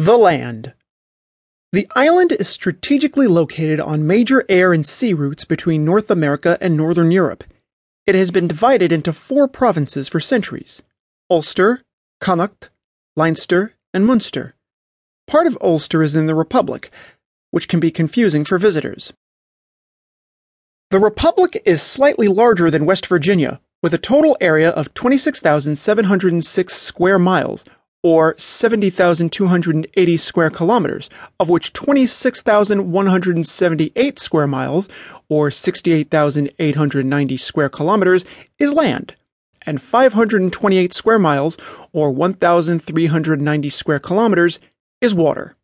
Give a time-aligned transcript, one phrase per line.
[0.00, 0.72] The land.
[1.72, 6.74] The island is strategically located on major air and sea routes between North America and
[6.74, 7.44] Northern Europe.
[8.06, 10.80] It has been divided into four provinces for centuries
[11.28, 11.82] Ulster,
[12.18, 12.70] Connacht,
[13.14, 14.54] Leinster, and Munster.
[15.26, 16.90] Part of Ulster is in the Republic,
[17.50, 19.12] which can be confusing for visitors.
[20.88, 27.18] The Republic is slightly larger than West Virginia, with a total area of 26,706 square
[27.18, 27.66] miles,
[28.02, 34.88] or 70,280 square kilometers, of which 26,178 square miles,
[35.28, 38.24] or 68,890 square kilometers,
[38.58, 39.16] is land,
[39.66, 41.58] and 528 square miles,
[41.92, 44.58] or 1,390 square kilometers,
[45.00, 45.56] is water.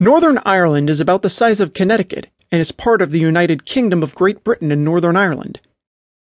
[0.00, 4.02] Northern Ireland is about the size of Connecticut and is part of the United Kingdom
[4.02, 5.60] of Great Britain and Northern Ireland.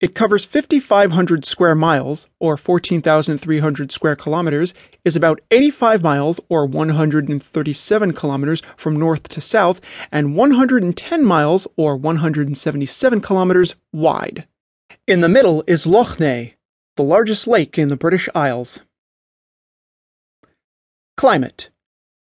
[0.01, 8.13] It covers 5,500 square miles, or 14,300 square kilometers, is about 85 miles, or 137
[8.13, 14.47] kilometers, from north to south, and 110 miles, or 177 kilometers, wide.
[15.05, 16.53] In the middle is Lough Neagh,
[16.95, 18.81] the largest lake in the British Isles.
[21.17, 21.69] Climate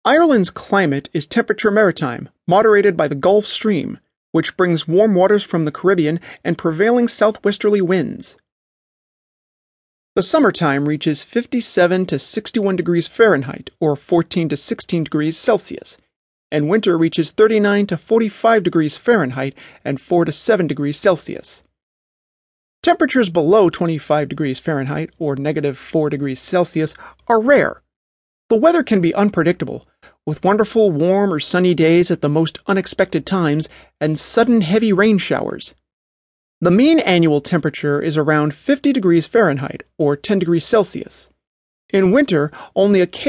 [0.05, 3.99] Ireland's climate is temperature maritime, moderated by the Gulf Stream
[4.31, 8.36] which brings warm waters from the Caribbean and prevailing southwesterly winds.
[10.16, 15.98] The summertime reaches 57 to 61 degrees Fahrenheit or 14 to 16 degrees Celsius,
[16.52, 19.55] and winter reaches 39 to 45 degrees Fahrenheit
[19.86, 21.61] and 4 to 7 degrees Celsius.
[22.81, 26.95] Temperatures below 25 degrees Fahrenheit or negative 4 degrees Celsius
[27.28, 27.83] are rare.
[28.50, 29.86] The weather can be unpredictable,
[30.28, 33.70] with wonderful warm or sunny days at the most unexpected times
[34.02, 35.73] and sudden heavy rain showers.
[36.59, 41.30] The mean annual temperature is around 50 degrees Fahrenheit or 10 degrees Celsius.
[41.92, 43.25] In winter, only occasionally